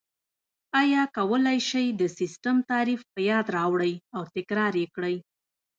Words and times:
ایا 0.81 1.03
کولای 1.17 1.59
شئ 1.69 1.87
د 1.99 2.01
سیسټم 2.17 2.55
تعریف 2.71 3.01
په 3.13 3.19
یاد 3.29 3.45
راوړئ 3.57 3.93
او 4.15 4.21
تکرار 4.35 4.73
یې 4.81 4.87
کړئ؟ 4.95 5.15